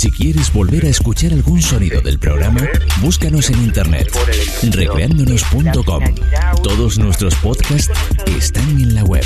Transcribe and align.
Si 0.00 0.10
quieres 0.10 0.50
volver 0.54 0.86
a 0.86 0.88
escuchar 0.88 1.34
algún 1.34 1.60
sonido 1.60 2.00
del 2.00 2.18
programa, 2.18 2.66
búscanos 3.02 3.50
en 3.50 3.62
internet, 3.62 4.10
recreándonos.com. 4.72 6.04
Todos 6.62 6.98
nuestros 6.98 7.34
podcasts 7.34 7.92
están 8.24 8.80
en 8.80 8.94
la 8.94 9.04
web. 9.04 9.24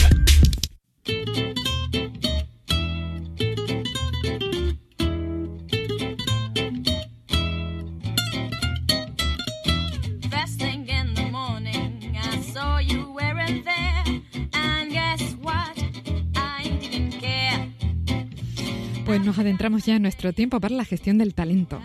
Pues 19.15 19.25
nos 19.25 19.39
adentramos 19.39 19.87
ya 19.87 19.95
en 19.95 20.03
nuestro 20.03 20.33
tiempo 20.33 20.59
para 20.59 20.75
la 20.75 20.85
gestión 20.85 21.19
del 21.19 21.35
talento. 21.35 21.80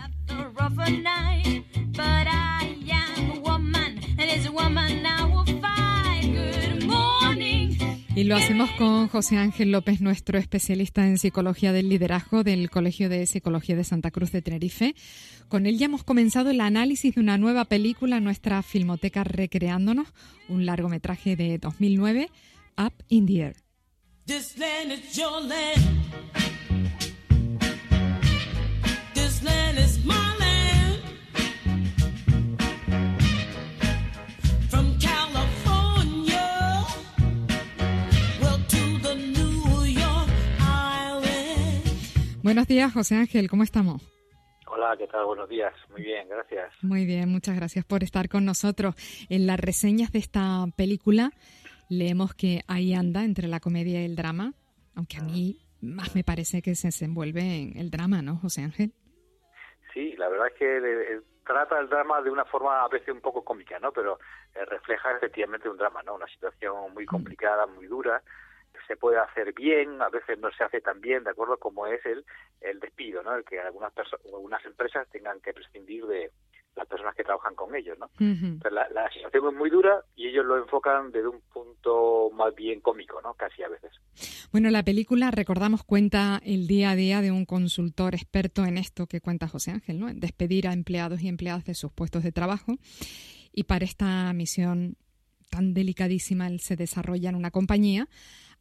Y 8.16 8.24
lo 8.24 8.36
hacemos 8.36 8.72
con 8.80 9.10
José 9.10 9.38
Ángel 9.38 9.72
López, 9.72 10.02
nuestro 10.02 10.40
especialista 10.40 11.06
en 11.06 11.20
psicología 11.20 11.72
del 11.72 11.90
liderazgo 11.90 12.44
del 12.44 12.72
Colegio 12.72 13.10
de 13.10 13.28
Psicología 13.28 13.76
de 13.76 13.84
Santa 13.84 14.10
Cruz 14.10 14.32
de 14.32 14.42
Tenerife. 14.42 14.96
Con 15.50 15.68
él 15.68 15.78
ya 15.78 15.86
hemos 15.86 16.04
comenzado 16.04 16.50
el 16.50 16.60
análisis 16.60 17.14
de 17.14 17.22
una 17.22 17.38
nueva 17.38 17.66
película 17.66 18.18
en 18.18 18.24
nuestra 18.24 18.64
filmoteca 18.64 19.24
Recreándonos, 19.24 20.08
un 20.48 20.66
largometraje 20.66 21.36
de 21.36 21.60
2009, 21.60 22.32
Up 22.76 22.94
in 23.08 23.28
the 23.28 23.40
Air. 23.42 23.56
Buenos 42.50 42.66
días, 42.66 42.92
José 42.92 43.14
Ángel, 43.14 43.48
¿cómo 43.48 43.62
estamos? 43.62 44.02
Hola, 44.66 44.96
¿qué 44.98 45.06
tal? 45.06 45.24
Buenos 45.24 45.48
días. 45.48 45.72
Muy 45.92 46.02
bien, 46.02 46.28
gracias. 46.28 46.74
Muy 46.82 47.06
bien, 47.06 47.30
muchas 47.30 47.56
gracias 47.56 47.86
por 47.86 48.04
estar 48.04 48.28
con 48.28 48.44
nosotros. 48.44 48.96
En 49.30 49.46
las 49.46 49.60
reseñas 49.60 50.12
de 50.12 50.18
esta 50.18 50.66
película 50.76 51.32
leemos 51.90 52.34
que 52.34 52.64
ahí 52.66 52.96
anda 52.96 53.24
entre 53.24 53.48
la 53.48 53.60
comedia 53.60 54.02
y 54.02 54.06
el 54.06 54.16
drama, 54.16 54.56
aunque 54.96 55.18
a 55.18 55.22
mí 55.22 55.60
más 55.80 56.16
me 56.16 56.24
parece 56.24 56.64
que 56.64 56.74
se 56.74 56.88
desenvuelve 56.88 57.62
en 57.62 57.78
el 57.78 57.92
drama, 57.92 58.24
¿no, 58.24 58.38
José 58.38 58.64
Ángel? 58.64 58.94
Sí, 59.94 60.16
la 60.18 60.30
verdad 60.30 60.48
es 60.48 60.54
que 60.54 60.78
eh, 60.78 61.22
trata 61.46 61.80
el 61.80 61.90
drama 61.90 62.22
de 62.22 62.30
una 62.30 62.46
forma 62.46 62.84
a 62.84 62.88
veces 62.88 63.10
un 63.10 63.22
poco 63.22 63.44
cómica, 63.44 63.80
¿no? 63.80 63.92
Pero 63.92 64.20
eh, 64.54 64.66
refleja 64.66 65.12
efectivamente 65.14 65.68
un 65.70 65.78
drama, 65.78 66.04
¿no? 66.04 66.16
Una 66.16 66.28
situación 66.28 66.94
muy 66.94 67.06
complicada, 67.06 67.66
muy 67.66 67.88
dura. 67.88 68.22
Se 68.88 68.96
puede 68.96 69.18
hacer 69.18 69.54
bien, 69.54 70.02
a 70.02 70.10
veces 70.10 70.38
no 70.40 70.52
se 70.52 70.64
hace 70.64 70.80
tan 70.82 71.02
bien, 71.02 71.24
¿de 71.24 71.32
acuerdo? 71.32 71.58
Como 71.58 71.88
es 71.88 72.04
el, 72.06 72.24
el 72.62 72.80
despido, 72.80 73.24
¿no? 73.24 73.36
El 73.36 73.44
que 73.44 73.60
algunas, 73.60 73.94
perso- 73.94 74.20
algunas 74.26 74.64
empresas 74.66 75.08
tengan 75.10 75.42
que 75.42 75.54
prescindir 75.54 76.06
de 76.06 76.32
las 76.80 76.88
personas 76.88 77.16
que 77.16 77.24
trabajan 77.24 77.56
con 77.56 77.76
ellos, 77.76 77.98
¿no? 78.00 78.06
Ujú. 78.16 78.60
Pero 78.62 78.76
la, 78.76 78.90
la 78.90 79.10
situación 79.12 79.48
es 79.50 79.54
muy 79.54 79.70
dura 79.70 80.04
y 80.16 80.28
ellos 80.28 80.46
lo 80.46 80.58
enfocan 80.58 81.12
desde 81.12 81.28
un 81.28 81.42
punto 81.54 82.32
más 82.34 82.56
bien 82.56 82.80
cómico, 82.82 83.22
¿no? 83.22 83.34
Casi 83.34 83.62
a 83.64 83.70
veces. 83.70 83.92
Bueno, 84.52 84.70
la 84.70 84.84
película, 84.84 85.32
recordamos, 85.32 85.84
cuenta 85.84 86.42
el 86.44 86.68
día 86.68 86.92
a 86.92 86.96
día 86.96 87.22
de 87.22 87.32
un 87.32 87.46
consultor 87.46 88.16
experto 88.16 88.66
en 88.66 88.78
esto 88.78 89.08
que 89.08 89.22
cuenta 89.22 89.48
José 89.48 89.72
Ángel, 89.72 90.00
¿no? 90.00 90.10
En 90.10 90.20
despedir 90.20 90.68
a 90.68 90.74
empleados 90.74 91.22
y 91.22 91.28
empleadas 91.28 91.66
de 91.66 91.76
sus 91.76 91.92
puestos 91.92 92.24
de 92.24 92.32
trabajo. 92.32 92.78
Y 93.52 93.64
para 93.64 93.86
esta 93.86 94.32
misión 94.34 94.98
tan 95.50 95.74
delicadísima, 95.74 96.48
él 96.48 96.60
se 96.60 96.76
desarrolla 96.76 97.30
en 97.30 97.36
una 97.36 97.52
compañía 97.52 98.08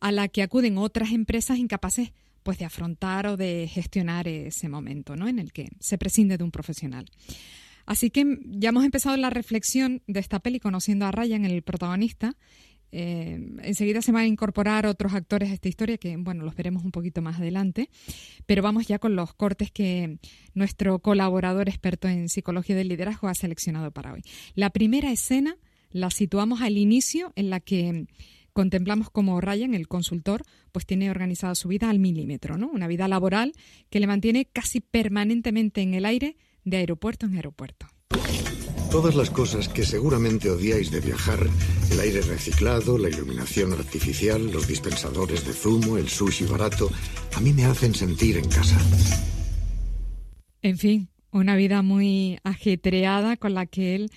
a 0.01 0.13
la 0.13 0.29
que 0.29 0.43
acuden 0.43 0.79
otras 0.79 1.13
empresas 1.13 1.59
incapaces 1.59 2.13
pues 2.43 2.59
de 2.59 2.65
afrontar 2.65 3.27
o 3.27 3.37
de 3.37 3.69
gestionar 3.69 4.27
ese 4.27 4.69
momento, 4.69 5.17
¿no? 5.17 5.29
En 5.29 5.39
el 5.39 5.53
que 5.53 5.69
se 5.81 5.99
prescinde 5.99 6.39
de 6.39 6.45
un 6.45 6.51
profesional. 6.51 7.05
Así 7.89 8.11
que 8.11 8.39
ya 8.45 8.69
hemos 8.69 8.85
empezado 8.85 9.17
la 9.17 9.31
reflexión 9.31 10.03
de 10.07 10.21
esta 10.21 10.41
peli 10.41 10.61
conociendo 10.61 11.07
a 11.07 11.11
Ryan, 11.11 11.47
el 11.47 11.63
protagonista. 11.63 12.37
Eh, 12.93 13.41
enseguida 13.63 14.03
se 14.03 14.13
van 14.13 14.25
a 14.25 14.27
incorporar 14.27 14.85
otros 14.85 15.15
actores 15.15 15.51
a 15.51 15.55
esta 15.55 15.71
historia 15.71 15.97
que, 15.97 16.15
bueno, 16.19 16.45
los 16.45 16.55
veremos 16.55 16.85
un 16.85 16.91
poquito 16.91 17.23
más 17.23 17.39
adelante. 17.39 17.89
Pero 18.45 18.63
vamos 18.63 18.89
ya 18.89 18.99
con 18.99 19.17
los 19.17 19.33
cortes 19.33 19.71
que 19.71 20.19
nuestro 20.53 20.99
colaborador 20.99 21.71
experto 21.71 22.09
en 22.09 22.29
psicología 22.29 22.77
del 22.77 22.89
liderazgo 22.89 23.27
ha 23.27 23.35
seleccionado 23.35 23.91
para 23.91 24.13
hoy. 24.13 24.21
La 24.55 24.69
primera 24.69 25.11
escena 25.11 25.57
la 25.91 26.11
situamos 26.11 26.61
al 26.61 26.77
inicio 26.77 27.33
en 27.37 27.49
la 27.49 27.59
que 27.59 28.05
contemplamos 28.53 29.09
como 29.09 29.41
Ryan, 29.41 29.73
el 29.73 29.89
consultor, 29.89 30.43
pues 30.73 30.85
tiene 30.85 31.11
organizada 31.11 31.55
su 31.55 31.69
vida 31.69 31.89
al 31.89 32.01
milímetro, 32.01 32.59
¿no? 32.59 32.69
Una 32.69 32.87
vida 32.87 33.09
laboral 33.09 33.55
que 33.89 33.99
le 33.99 34.07
mantiene 34.07 34.45
casi 34.45 34.81
permanentemente 34.81 35.81
en 35.81 35.95
el 35.95 36.05
aire 36.05 36.37
de 36.71 36.79
aeropuerto 36.79 37.27
en 37.27 37.37
aeropuerto. 37.37 37.87
Todas 38.91 39.15
las 39.15 39.31
cosas 39.31 39.69
que 39.69 39.85
seguramente 39.85 40.51
odiáis 40.51 40.91
de 40.91 41.01
viajar, 41.01 41.41
el 41.91 42.01
aire 42.01 42.23
reciclado, 42.23 42.97
la 42.97 43.11
iluminación 43.11 43.73
artificial, 43.73 44.51
los 44.51 44.67
dispensadores 44.67 45.47
de 45.47 45.53
zumo, 45.53 45.99
el 45.99 46.09
sushi 46.09 46.47
barato, 46.47 46.91
a 47.37 47.41
mí 47.41 47.53
me 47.53 47.67
hacen 47.67 47.95
sentir 47.95 48.39
en 48.39 48.49
casa. 48.49 48.79
En 50.63 50.79
fin, 50.79 51.11
una 51.31 51.55
vida 51.57 51.83
muy 51.83 52.39
ajetreada 52.45 53.37
con 53.37 53.53
la 53.53 53.67
que 53.67 53.95
él 53.95 54.11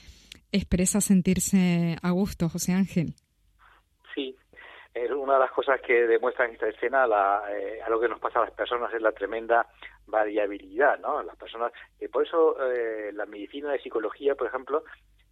expresa 0.54 1.02
sentirse 1.02 1.98
a 2.02 2.12
gusto, 2.12 2.48
José 2.48 2.72
Ángel. 2.72 3.16
Es 4.94 5.10
una 5.12 5.34
de 5.34 5.40
las 5.40 5.52
cosas 5.52 5.80
que 5.82 6.06
demuestra 6.06 6.46
en 6.46 6.54
esta 6.54 6.68
escena 6.68 7.08
la, 7.08 7.44
eh, 7.50 7.80
algo 7.86 8.02
que 8.02 8.10
nos 8.10 8.20
pasa 8.20 8.40
a 8.40 8.46
las 8.46 8.52
personas 8.52 8.94
es 8.94 9.02
la 9.02 9.14
tremenda 9.14 9.66
variabilidad, 10.08 11.00
¿no? 11.00 11.24
Las 11.24 11.38
personas, 11.38 11.72
y 12.00 12.08
por 12.08 12.26
eso 12.26 12.58
eh, 12.70 13.12
la 13.14 13.26
medicina 13.26 13.72
de 13.72 13.80
psicología, 13.80 14.36
por 14.36 14.48
ejemplo, 14.48 14.84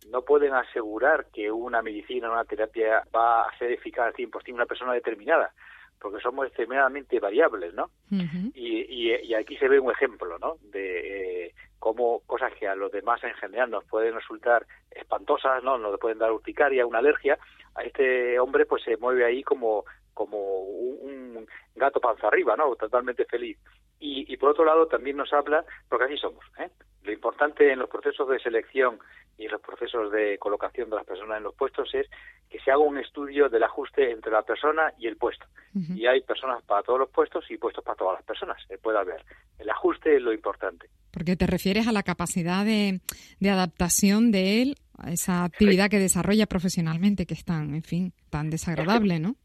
no 0.10 0.22
pueden 0.22 0.54
asegurar 0.54 1.28
que 1.34 1.52
una 1.52 1.82
medicina, 1.82 2.32
una 2.32 2.46
terapia 2.46 3.04
va 3.14 3.44
a 3.44 3.58
ser 3.58 3.72
eficaz 3.72 4.08
al 4.08 4.14
100% 4.14 4.44
en 4.46 4.56
una 4.56 4.66
persona 4.66 4.94
determinada, 4.94 5.52
porque 6.00 6.22
somos 6.22 6.48
extremadamente 6.48 7.20
variables, 7.20 7.74
¿no? 7.74 7.90
Y, 8.10 9.10
y, 9.10 9.16
y 9.16 9.34
aquí 9.34 9.58
se 9.58 9.68
ve 9.68 9.80
un 9.80 9.92
ejemplo, 9.92 10.40
¿no? 10.40 10.56
De 10.62 11.54
cómo 11.80 12.22
cosas 12.26 12.54
que 12.54 12.68
a 12.68 12.76
los 12.76 12.92
demás 12.92 13.24
en 13.24 13.34
general 13.36 13.72
nos 13.72 13.86
pueden 13.86 14.14
resultar 14.14 14.66
espantosas, 14.92 15.64
¿no? 15.64 15.78
Nos 15.78 16.00
pueden 16.00 16.20
dar 16.20 16.32
urticaria, 16.32 16.86
una 16.86 17.00
alergia, 17.00 17.38
a 17.76 17.84
este 17.84 18.40
hombre 18.40 18.66
pues 18.66 18.84
se 18.84 18.98
mueve 18.98 19.26
ahí 19.26 19.44
como 19.44 19.86
como 20.14 20.64
un, 20.64 21.38
un 21.38 21.48
gato 21.76 22.02
panza 22.02 22.28
arriba, 22.28 22.58
¿no? 22.58 22.76
Totalmente 22.76 23.24
feliz. 23.24 23.58
Y, 24.00 24.32
y 24.32 24.36
por 24.36 24.50
otro 24.50 24.66
lado 24.66 24.88
también 24.88 25.16
nos 25.16 25.32
habla, 25.32 25.64
porque 25.88 26.06
así 26.06 26.18
somos, 26.18 26.44
¿eh? 26.60 26.70
Lo 27.04 27.14
importante 27.14 27.72
en 27.72 27.80
los 27.80 27.90
procesos 27.90 28.28
de 28.28 28.40
selección 28.40 29.00
y 29.38 29.46
en 29.46 29.52
los 29.52 29.62
procesos 29.62 30.12
de 30.12 30.38
colocación 30.38 30.90
de 30.90 30.98
las 30.98 31.06
personas 31.06 31.38
en 31.38 31.44
los 31.44 31.56
puestos 31.56 31.94
es 31.94 32.10
que 32.50 32.60
se 32.60 32.72
haga 32.72 32.80
un 32.80 32.98
estudio 32.98 33.48
del 33.48 33.64
ajuste 33.64 34.12
entre 34.12 34.32
la 34.32 34.42
persona 34.42 34.92
y 34.98 35.08
el 35.08 35.16
puesto. 35.16 35.46
Y 35.74 36.08
hay 36.08 36.22
personas 36.22 36.62
para 36.64 36.84
todos 36.84 37.00
los 37.00 37.10
puestos 37.10 37.50
y 37.50 37.58
puestos 37.58 37.84
para 37.84 37.96
todas 37.96 38.16
las 38.16 38.24
personas. 38.24 38.62
Se 38.68 38.78
puede 38.78 38.98
haber. 38.98 39.24
El 39.58 39.70
ajuste 39.70 40.18
es 40.18 40.22
lo 40.22 40.34
importante. 40.34 40.90
Porque 41.12 41.36
te 41.36 41.48
refieres 41.48 41.88
a 41.88 41.92
la 41.92 42.04
capacidad 42.04 42.64
de, 42.66 43.00
de 43.40 43.50
adaptación 43.50 44.32
de 44.32 44.62
él 44.62 44.76
a 44.98 45.12
esa 45.12 45.44
actividad 45.46 45.90
que 45.90 45.98
desarrolla 46.00 46.46
profesionalmente, 46.46 47.26
que 47.26 47.34
es 47.34 47.46
tan, 47.46 47.74
en 47.76 47.84
fin, 47.84 48.14
tan 48.30 48.50
desagradable, 48.50 49.20
¿no? 49.20 49.36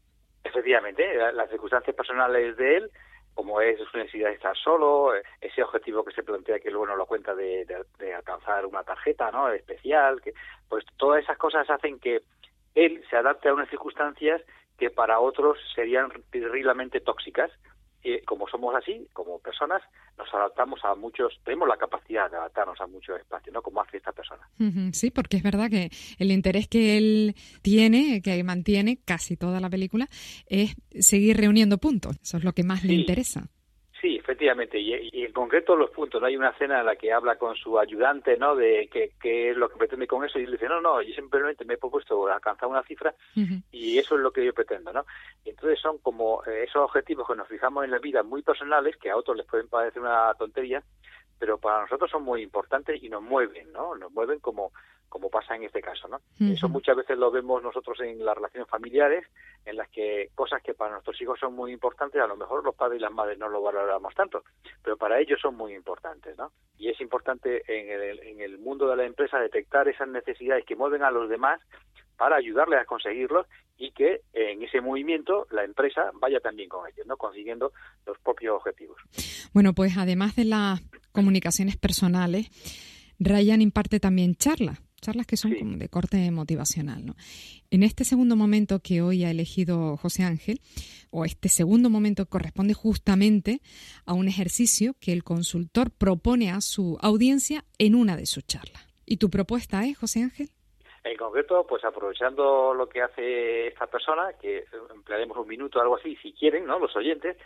Efectivamente, 0.43 1.03
la- 1.15 1.31
las 1.31 1.49
circunstancias 1.49 1.95
personales 1.95 2.55
de 2.57 2.77
él, 2.77 2.91
como 3.33 3.59
es 3.61 3.77
su 3.91 3.97
necesidad 3.97 4.29
de 4.29 4.35
estar 4.35 4.55
solo, 4.55 5.15
eh, 5.15 5.21
ese 5.41 5.63
objetivo 5.63 6.03
que 6.05 6.13
se 6.13 6.23
plantea 6.23 6.59
que 6.59 6.69
luego 6.69 6.87
nos 6.87 6.97
lo 6.97 7.05
cuenta 7.05 7.33
de, 7.35 7.65
de- 7.65 7.85
de 7.99 8.13
alcanzar 8.13 8.65
una 8.65 8.83
tarjeta 8.83 9.31
no 9.31 9.49
especial, 9.49 10.21
que 10.21 10.33
pues 10.69 10.85
todas 10.97 11.23
esas 11.23 11.37
cosas 11.37 11.69
hacen 11.69 11.99
que 11.99 12.21
él 12.75 13.03
se 13.09 13.15
adapte 13.15 13.49
a 13.49 13.53
unas 13.53 13.69
circunstancias 13.69 14.41
que 14.77 14.89
para 14.89 15.19
otros 15.19 15.57
serían 15.73 16.09
terriblemente 16.31 16.99
tóxicas. 16.99 17.49
Y 18.07 18.23
como 18.23 18.47
somos 18.47 18.75
así, 18.75 19.07
como 19.13 19.39
personas, 19.39 19.81
nos 20.15 20.31
adaptamos 20.31 20.79
a 20.83 20.93
muchos, 20.93 21.33
tenemos 21.43 21.67
la 21.67 21.75
capacidad 21.75 22.29
de 22.29 22.37
adaptarnos 22.37 22.79
a 22.79 22.85
muchos 22.85 23.19
espacios, 23.19 23.51
¿no? 23.51 23.63
Como 23.63 23.81
hace 23.81 23.97
esta 23.97 24.11
persona. 24.11 24.47
Sí, 24.93 25.09
porque 25.09 25.37
es 25.37 25.43
verdad 25.43 25.71
que 25.71 25.89
el 26.19 26.31
interés 26.31 26.67
que 26.67 26.97
él 26.97 27.35
tiene, 27.63 28.21
que 28.21 28.43
mantiene 28.43 28.99
casi 29.03 29.37
toda 29.37 29.59
la 29.59 29.71
película, 29.71 30.07
es 30.45 30.75
seguir 30.99 31.37
reuniendo 31.37 31.79
puntos. 31.79 32.15
Eso 32.21 32.37
es 32.37 32.43
lo 32.43 32.53
que 32.53 32.63
más 32.63 32.83
le 32.83 32.93
interesa. 32.93 33.49
Efectivamente, 34.35 34.77
y, 34.77 35.09
y 35.13 35.23
en 35.23 35.31
concreto 35.31 35.77
los 35.77 35.91
puntos. 35.91 36.19
¿no? 36.19 36.27
Hay 36.27 36.35
una 36.35 36.49
escena 36.49 36.81
en 36.81 36.85
la 36.87 36.97
que 36.97 37.13
habla 37.13 37.37
con 37.37 37.55
su 37.55 37.79
ayudante, 37.79 38.35
¿no? 38.35 38.53
De 38.53 38.89
qué, 38.91 39.11
qué 39.21 39.51
es 39.51 39.55
lo 39.55 39.69
que 39.69 39.77
pretende 39.77 40.07
con 40.07 40.25
eso, 40.25 40.37
y 40.37 40.43
él 40.43 40.51
dice, 40.51 40.67
no, 40.67 40.81
no, 40.81 41.01
yo 41.01 41.15
simplemente 41.15 41.63
me 41.63 41.75
he 41.75 41.77
propuesto 41.77 42.27
alcanzar 42.27 42.67
una 42.67 42.83
cifra 42.83 43.15
y 43.71 43.97
eso 43.97 44.15
es 44.15 44.21
lo 44.21 44.31
que 44.31 44.43
yo 44.43 44.53
pretendo, 44.53 44.91
¿no? 44.91 45.05
Y 45.45 45.51
entonces 45.51 45.79
son 45.79 45.99
como 45.99 46.43
eh, 46.45 46.65
esos 46.67 46.83
objetivos 46.83 47.25
que 47.25 47.35
nos 47.35 47.47
fijamos 47.47 47.85
en 47.85 47.91
la 47.91 47.99
vida 47.99 48.23
muy 48.23 48.41
personales, 48.41 48.97
que 48.97 49.09
a 49.09 49.15
otros 49.15 49.37
les 49.37 49.45
pueden 49.45 49.69
parecer 49.69 50.01
una 50.01 50.33
tontería, 50.33 50.83
pero 51.39 51.57
para 51.57 51.83
nosotros 51.83 52.11
son 52.11 52.23
muy 52.23 52.41
importantes 52.41 53.01
y 53.01 53.07
nos 53.07 53.21
mueven, 53.21 53.71
¿no? 53.71 53.95
Nos 53.95 54.11
mueven 54.11 54.39
como 54.39 54.73
como 55.15 55.29
pasa 55.29 55.55
en 55.55 55.63
este 55.63 55.79
caso, 55.79 56.09
¿no? 56.09 56.19
Eso 56.45 56.67
muchas 56.67 56.97
veces 56.97 57.17
lo 57.17 57.31
vemos 57.31 57.63
nosotros 57.63 57.97
en 58.01 58.25
las 58.25 58.35
relaciones 58.35 58.69
familiares, 58.69 59.25
en 59.63 59.77
las 59.77 59.87
que 59.87 60.29
cosas 60.35 60.61
que 60.61 60.73
para 60.73 60.91
nuestros 60.91 61.21
hijos 61.21 61.39
son 61.39 61.55
muy 61.55 61.71
importantes, 61.71 62.21
a 62.21 62.27
lo 62.27 62.35
mejor 62.35 62.65
los 62.65 62.75
padres 62.75 62.99
y 62.99 63.01
las 63.01 63.13
madres 63.13 63.39
no 63.39 63.47
lo 63.47 63.61
valoramos 63.61 64.13
tanto, 64.13 64.43
pero 64.83 64.97
para 64.97 65.17
ellos 65.21 65.39
son 65.41 65.55
muy 65.55 65.73
importantes, 65.73 66.37
¿no? 66.37 66.51
Y 66.77 66.89
es 66.89 66.99
importante 66.99 67.63
en 67.65 67.89
el, 67.89 68.19
en 68.27 68.41
el 68.41 68.57
mundo 68.57 68.89
de 68.89 68.97
la 68.97 69.05
empresa 69.05 69.39
detectar 69.39 69.87
esas 69.87 70.09
necesidades 70.09 70.65
que 70.65 70.75
mueven 70.75 71.01
a 71.01 71.11
los 71.11 71.29
demás 71.29 71.61
para 72.17 72.35
ayudarles 72.35 72.81
a 72.81 72.85
conseguirlos 72.85 73.47
y 73.77 73.91
que 73.91 74.19
en 74.33 74.63
ese 74.63 74.81
movimiento 74.81 75.47
la 75.49 75.63
empresa 75.63 76.11
vaya 76.19 76.41
también 76.41 76.67
con 76.67 76.85
ellos, 76.89 77.07
¿no? 77.07 77.15
consiguiendo 77.15 77.71
los 78.05 78.19
propios 78.19 78.57
objetivos. 78.57 78.97
Bueno, 79.53 79.71
pues 79.71 79.95
además 79.97 80.35
de 80.35 80.43
las 80.43 80.81
comunicaciones 81.13 81.77
personales, 81.77 82.49
Ryan 83.17 83.61
imparte 83.61 84.01
también 84.01 84.35
charlas, 84.35 84.81
charlas 85.05 85.27
que 85.27 85.37
son 85.37 85.51
Sí. 85.51 85.59
como 85.59 85.77
de 85.77 85.87
corte 85.89 86.31
motivacional. 86.31 87.05
¿no? 87.05 87.15
En 87.69 87.83
este 87.83 88.03
segundo 88.03 88.35
momento 88.35 88.79
que 88.79 89.01
hoy 89.01 89.23
ha 89.23 89.31
elegido 89.31 89.97
José 89.97 90.23
Ángel, 90.23 90.59
o 91.11 91.25
este 91.25 91.49
segundo 91.49 91.89
momento 91.89 92.25
corresponde 92.25 92.73
justamente 92.73 93.61
a 94.05 94.13
un 94.13 94.27
ejercicio 94.27 94.95
que 94.99 95.13
el 95.13 95.23
consultor 95.23 95.91
propone 95.91 96.49
a 96.51 96.61
su 96.61 96.97
audiencia 97.01 97.63
en 97.77 97.95
una 97.95 98.17
de 98.17 98.25
sus 98.25 98.45
charlas. 98.45 98.83
¿Y 99.05 99.17
tu 99.17 99.29
propuesta 99.29 99.85
es, 99.85 99.97
José 99.97 100.23
Ángel? 100.23 100.49
En 101.03 101.17
concreto, 101.17 101.65
pues 101.69 101.83
aprovechando 101.85 102.73
lo 102.73 102.89
que 102.89 103.01
hace 103.03 103.67
esta 103.67 103.85
persona, 103.85 104.23
que 104.41 104.63
emplearemos 104.93 105.37
un 105.37 105.47
minuto 105.47 105.77
o 105.77 105.81
algo 105.83 105.97
así, 105.97 106.15
si 106.23 106.33
quieren, 106.33 106.65
¿no? 106.65 106.79
Los 106.79 106.95
oyentes, 106.95 107.37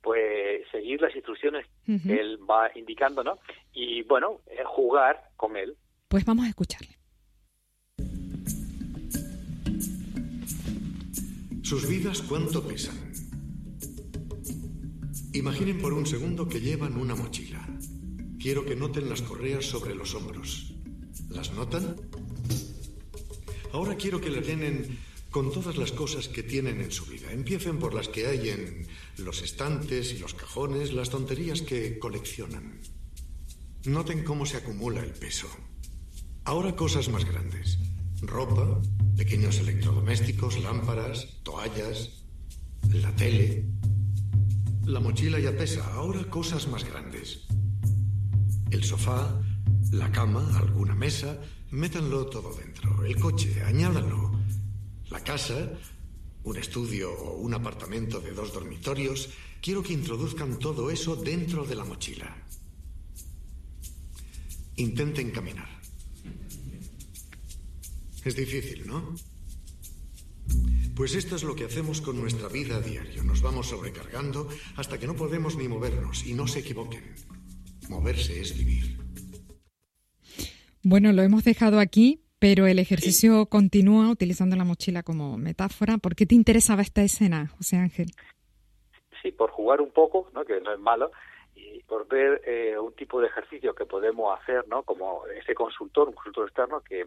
pues 0.00 0.62
seguir 0.70 1.00
las 1.02 1.14
instrucciones 1.16 1.66
que 1.84 2.14
él 2.20 2.38
va 2.48 2.70
indicando, 2.76 3.24
¿no? 3.24 3.36
Y 3.74 4.02
bueno, 4.04 4.40
eh, 4.46 4.62
jugar 4.64 5.30
con 5.36 5.56
él. 5.56 5.74
Pues 6.06 6.24
vamos 6.24 6.46
a 6.46 6.48
escucharle. 6.48 6.97
Sus 11.68 11.86
vidas 11.86 12.22
cuánto 12.22 12.66
pesan. 12.66 12.96
Imaginen 15.34 15.76
por 15.76 15.92
un 15.92 16.06
segundo 16.06 16.48
que 16.48 16.62
llevan 16.62 16.96
una 16.96 17.14
mochila. 17.14 17.60
Quiero 18.40 18.64
que 18.64 18.74
noten 18.74 19.10
las 19.10 19.20
correas 19.20 19.66
sobre 19.66 19.94
los 19.94 20.14
hombros. 20.14 20.72
¿Las 21.28 21.52
notan? 21.52 21.94
Ahora 23.74 23.96
quiero 23.96 24.18
que 24.18 24.30
las 24.30 24.46
llenen 24.46 24.98
con 25.30 25.52
todas 25.52 25.76
las 25.76 25.92
cosas 25.92 26.28
que 26.28 26.42
tienen 26.42 26.80
en 26.80 26.90
su 26.90 27.04
vida. 27.04 27.32
Empiecen 27.32 27.78
por 27.78 27.92
las 27.92 28.08
que 28.08 28.28
hay 28.28 28.48
en 28.48 28.86
los 29.18 29.42
estantes 29.42 30.14
y 30.14 30.18
los 30.20 30.32
cajones, 30.32 30.94
las 30.94 31.10
tonterías 31.10 31.60
que 31.60 31.98
coleccionan. 31.98 32.80
Noten 33.84 34.24
cómo 34.24 34.46
se 34.46 34.56
acumula 34.56 35.02
el 35.02 35.12
peso. 35.12 35.48
Ahora 36.44 36.74
cosas 36.74 37.10
más 37.10 37.26
grandes. 37.26 37.78
Ropa, 38.22 38.80
pequeños 39.18 39.58
electrodomésticos, 39.58 40.60
lámparas, 40.60 41.26
toallas, 41.42 42.22
la 42.92 43.10
tele. 43.16 43.64
La 44.86 45.00
mochila 45.00 45.40
ya 45.40 45.52
pesa. 45.52 45.84
Ahora 45.92 46.22
cosas 46.30 46.68
más 46.68 46.84
grandes. 46.84 47.40
El 48.70 48.84
sofá, 48.84 49.42
la 49.90 50.10
cama, 50.12 50.56
alguna 50.56 50.94
mesa. 50.94 51.36
Métanlo 51.70 52.26
todo 52.26 52.54
dentro. 52.54 53.04
El 53.04 53.16
coche, 53.16 53.60
añádanlo. 53.64 54.38
La 55.10 55.20
casa, 55.20 55.72
un 56.44 56.56
estudio 56.56 57.12
o 57.12 57.38
un 57.38 57.52
apartamento 57.54 58.20
de 58.20 58.30
dos 58.30 58.54
dormitorios. 58.54 59.30
Quiero 59.60 59.82
que 59.82 59.94
introduzcan 59.94 60.60
todo 60.60 60.90
eso 60.90 61.16
dentro 61.16 61.64
de 61.64 61.74
la 61.74 61.84
mochila. 61.84 62.36
Intenten 64.76 65.32
caminar. 65.32 65.77
Es 68.28 68.36
difícil, 68.36 68.86
¿no? 68.86 69.14
Pues 70.94 71.14
esto 71.14 71.36
es 71.36 71.44
lo 71.44 71.56
que 71.56 71.64
hacemos 71.64 72.02
con 72.02 72.20
nuestra 72.20 72.48
vida 72.48 72.76
a 72.76 72.80
diario. 72.82 73.24
Nos 73.24 73.40
vamos 73.40 73.68
sobrecargando 73.68 74.50
hasta 74.76 74.98
que 74.98 75.06
no 75.06 75.14
podemos 75.14 75.56
ni 75.56 75.66
movernos. 75.66 76.26
Y 76.26 76.34
no 76.34 76.46
se 76.46 76.58
equivoquen. 76.58 77.14
Moverse 77.88 78.38
es 78.38 78.54
vivir. 78.54 78.98
Bueno, 80.82 81.10
lo 81.14 81.22
hemos 81.22 81.42
dejado 81.42 81.80
aquí, 81.80 82.20
pero 82.38 82.66
el 82.66 82.78
ejercicio 82.78 83.46
continúa 83.46 84.10
utilizando 84.10 84.56
la 84.56 84.64
mochila 84.64 85.02
como 85.02 85.38
metáfora. 85.38 85.96
¿Por 85.96 86.14
qué 86.14 86.26
te 86.26 86.34
interesaba 86.34 86.82
esta 86.82 87.02
escena, 87.02 87.48
José 87.56 87.78
Ángel? 87.78 88.10
Sí, 89.22 89.32
por 89.32 89.52
jugar 89.52 89.80
un 89.80 89.90
poco, 89.90 90.30
¿no? 90.34 90.44
Que 90.44 90.60
no 90.60 90.74
es 90.74 90.80
malo. 90.80 91.12
Y 91.60 91.82
por 91.82 92.06
ver 92.06 92.40
eh, 92.44 92.78
un 92.78 92.94
tipo 92.94 93.20
de 93.20 93.26
ejercicio 93.26 93.74
que 93.74 93.84
podemos 93.84 94.38
hacer, 94.38 94.66
¿no? 94.68 94.82
Como 94.84 95.26
ese 95.26 95.54
consultor, 95.54 96.08
un 96.08 96.14
consultor 96.14 96.46
externo 96.46 96.80
que 96.80 97.06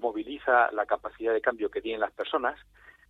moviliza 0.00 0.70
la 0.72 0.86
capacidad 0.86 1.32
de 1.32 1.40
cambio 1.40 1.70
que 1.70 1.82
tienen 1.82 2.00
las 2.00 2.12
personas 2.12 2.58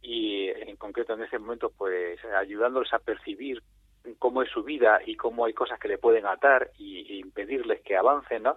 y 0.02 0.48
en 0.48 0.76
concreto 0.76 1.12
en 1.12 1.22
ese 1.22 1.38
momento 1.38 1.70
pues 1.76 2.18
ayudándoles 2.24 2.92
a 2.92 2.98
percibir 2.98 3.62
cómo 4.18 4.42
es 4.42 4.50
su 4.50 4.62
vida 4.62 5.00
y 5.04 5.14
cómo 5.16 5.44
hay 5.44 5.52
cosas 5.52 5.78
que 5.78 5.88
le 5.88 5.98
pueden 5.98 6.26
atar 6.26 6.70
y, 6.78 7.18
impedirles 7.20 7.82
que 7.82 7.96
avancen, 7.96 8.42
¿no? 8.42 8.56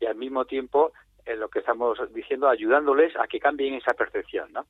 Y 0.00 0.06
al 0.06 0.16
mismo 0.16 0.44
tiempo, 0.44 0.92
en 1.24 1.40
lo 1.40 1.48
que 1.48 1.60
estamos 1.60 1.98
diciendo, 2.12 2.48
ayudándoles 2.48 3.16
a 3.16 3.26
que 3.26 3.40
cambien 3.40 3.74
esa 3.74 3.94
percepción, 3.94 4.52
¿no? 4.52 4.66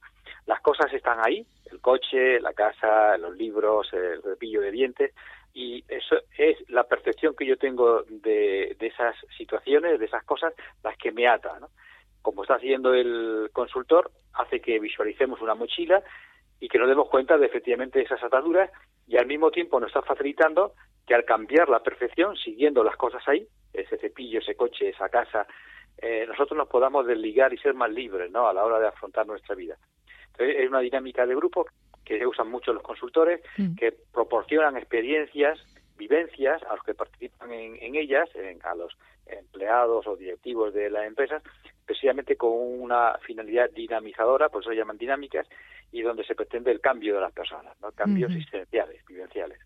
Las 0.47 0.61
cosas 0.61 0.93
están 0.93 1.19
ahí, 1.25 1.44
el 1.70 1.81
coche, 1.81 2.41
la 2.41 2.53
casa, 2.53 3.17
los 3.19 3.37
libros, 3.37 3.93
el 3.93 4.23
cepillo 4.23 4.61
de 4.61 4.70
dientes, 4.70 5.14
y 5.54 5.84
eso 5.88 6.16
es 6.37 6.56
la 6.69 6.84
percepción 6.84 7.34
que 7.37 7.46
yo 7.46 7.56
tengo 7.56 8.02
de, 8.08 8.76
de 8.78 8.87
esas 8.87 9.14
situaciones, 9.37 9.99
de 9.99 10.06
esas 10.06 10.25
cosas, 10.25 10.54
las 10.82 10.96
que 10.96 11.12
me 11.12 11.28
atan, 11.28 11.60
¿no? 11.60 11.69
Como 12.22 12.43
está 12.43 12.54
haciendo 12.54 12.94
el 12.94 13.50
consultor, 13.52 14.10
hace 14.34 14.60
que 14.60 14.78
visualicemos 14.78 15.40
una 15.40 15.54
mochila 15.54 16.02
y 16.60 16.69
que 16.69 16.78
nos 16.78 16.88
demos 16.88 17.08
cuenta 17.08 17.37
de 17.37 17.46
efectivamente 17.46 18.00
esas 18.00 18.22
ataduras 18.22 18.70
y 19.08 19.16
al 19.16 19.26
mismo 19.26 19.50
tiempo 19.50 19.81
nos 19.81 19.88
está 19.88 20.02
facilitando 20.02 20.75
que 21.06 21.14
al 21.14 21.25
cambiar 21.25 21.69
la 21.69 21.82
percepción, 21.82 22.37
siguiendo 22.37 22.84
las 22.84 22.96
cosas 22.96 23.22
ahí, 23.26 23.46
ese 23.72 23.99
cepillo, 23.99 24.38
ese 24.38 24.54
coche, 24.54 24.90
esa 24.90 25.08
casa, 25.08 25.46
eh, 25.99 26.25
nosotros 26.26 26.56
nos 26.56 26.69
podamos 26.69 27.06
desligar 27.06 27.52
y 27.52 27.58
ser 27.58 27.75
más 27.75 27.90
libres 27.90 28.31
¿no? 28.31 28.46
a 28.46 28.54
la 28.54 28.64
hora 28.64 28.78
de 28.78 28.87
afrontar 28.87 29.26
nuestra 29.26 29.54
vida. 29.54 29.76
Entonces, 30.32 30.56
es 30.60 30.69
una 30.69 30.81
dinámica 30.81 31.26
de 31.26 31.34
grupo 31.34 31.66
que 32.19 32.26
usan 32.26 32.50
mucho 32.50 32.73
los 32.73 32.82
consultores, 32.82 33.41
Mm. 33.59 33.75
que 33.76 33.93
proporcionan 34.12 34.76
experiencias, 34.76 35.59
vivencias 35.97 36.62
a 36.64 36.75
los 36.76 36.85
que 36.85 36.94
participan 36.94 37.53
en, 37.53 37.76
en 37.81 37.94
ellas, 37.97 38.29
en- 38.35 38.61
a 38.64 38.75
los 38.75 38.93
empleados 39.26 40.06
o 40.06 40.17
directivos 40.17 40.75
de 40.75 40.90
las 40.90 41.07
empresas, 41.07 41.42
precisamente 41.87 42.37
con 42.37 42.50
una 42.52 43.19
finalidad 43.26 43.71
dinamizadora, 43.71 44.49
por 44.49 44.62
eso 44.62 44.71
se 44.71 44.76
llaman 44.76 44.99
dinámicas, 44.99 45.47
y 45.92 46.02
donde 46.02 46.25
se 46.25 46.35
pretende 46.35 46.71
el 46.73 46.81
cambio 46.81 47.14
de 47.16 47.21
las 47.21 47.33
personas, 47.33 47.75
¿no? 47.81 47.92
cambios 47.92 48.33
existenciales, 48.33 49.04
vivenciales. 49.07 49.59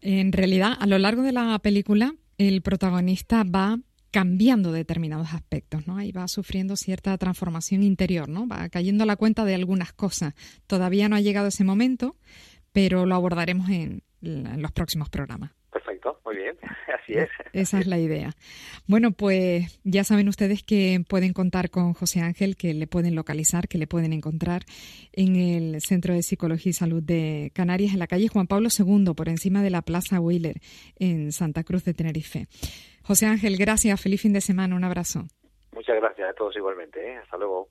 En 0.00 0.32
realidad, 0.32 0.72
a 0.78 0.86
lo 0.86 0.98
largo 0.98 1.22
de 1.22 1.32
la 1.32 1.58
película, 1.58 2.12
el 2.36 2.62
protagonista 2.62 3.42
va 3.44 3.78
cambiando 4.18 4.72
determinados 4.72 5.32
aspectos, 5.32 5.86
¿no? 5.86 5.96
Ahí 5.96 6.10
va 6.10 6.26
sufriendo 6.26 6.74
cierta 6.74 7.16
transformación 7.18 7.84
interior, 7.84 8.28
¿no? 8.28 8.48
Va 8.48 8.68
cayendo 8.68 9.04
a 9.04 9.06
la 9.06 9.14
cuenta 9.14 9.44
de 9.44 9.54
algunas 9.54 9.92
cosas. 9.92 10.34
Todavía 10.66 11.08
no 11.08 11.14
ha 11.14 11.20
llegado 11.20 11.46
ese 11.46 11.62
momento, 11.62 12.16
pero 12.72 13.06
lo 13.06 13.14
abordaremos 13.14 13.70
en, 13.70 14.02
en 14.22 14.60
los 14.60 14.72
próximos 14.72 15.08
programas. 15.08 15.52
Perfecto, 15.70 16.20
muy 16.24 16.34
bien, 16.34 16.56
así 17.08 17.18
es. 17.18 17.28
Esa 17.52 17.80
es 17.80 17.86
la 17.86 17.98
idea. 17.98 18.30
Bueno, 18.86 19.12
pues 19.12 19.80
ya 19.84 20.04
saben 20.04 20.28
ustedes 20.28 20.62
que 20.62 21.02
pueden 21.08 21.32
contar 21.32 21.70
con 21.70 21.92
José 21.94 22.20
Ángel, 22.20 22.56
que 22.56 22.74
le 22.74 22.86
pueden 22.86 23.14
localizar, 23.14 23.68
que 23.68 23.78
le 23.78 23.86
pueden 23.86 24.12
encontrar 24.12 24.62
en 25.12 25.36
el 25.36 25.80
Centro 25.80 26.14
de 26.14 26.22
Psicología 26.22 26.70
y 26.70 26.74
Salud 26.74 27.02
de 27.02 27.50
Canarias, 27.54 27.92
en 27.92 27.98
la 27.98 28.06
calle 28.06 28.28
Juan 28.28 28.46
Pablo 28.46 28.68
II, 28.76 29.14
por 29.16 29.28
encima 29.28 29.62
de 29.62 29.70
la 29.70 29.82
Plaza 29.82 30.20
Wheeler, 30.20 30.56
en 30.98 31.32
Santa 31.32 31.64
Cruz 31.64 31.84
de 31.84 31.94
Tenerife. 31.94 32.46
José 33.02 33.26
Ángel, 33.26 33.56
gracias. 33.56 34.00
Feliz 34.00 34.20
fin 34.20 34.32
de 34.32 34.40
semana. 34.40 34.76
Un 34.76 34.84
abrazo. 34.84 35.24
Muchas 35.72 35.96
gracias 35.96 36.28
a 36.28 36.34
todos 36.34 36.54
igualmente. 36.56 37.00
¿eh? 37.00 37.16
Hasta 37.16 37.36
luego. 37.36 37.66